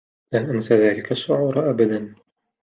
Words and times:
لن 0.33 0.49
أنسى 0.49 0.75
ذلك 0.75 1.11
الشعور 1.11 1.69
أبدا. 1.69 2.15